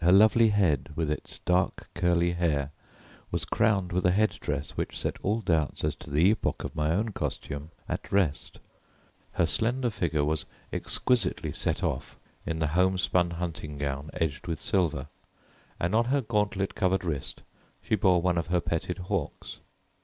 [0.00, 2.70] Her lovely head with its dark curly hair
[3.32, 6.76] was crowned with a head dress which set all doubts as to the epoch of
[6.76, 8.60] my own costume at rest.
[9.32, 12.16] Her slender figure was exquisitely set off
[12.46, 15.08] in the homespun hunting gown edged with silver,
[15.80, 17.42] and on her gauntlet covered wrist
[17.82, 19.58] she bore one of her petted hawks.